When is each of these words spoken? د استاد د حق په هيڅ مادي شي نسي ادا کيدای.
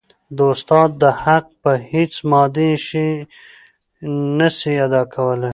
د 0.37 0.39
استاد 0.53 0.89
د 1.01 1.03
حق 1.23 1.45
په 1.63 1.71
هيڅ 1.91 2.13
مادي 2.31 2.71
شي 2.87 3.07
نسي 4.41 4.73
ادا 4.85 5.03
کيدای. 5.13 5.49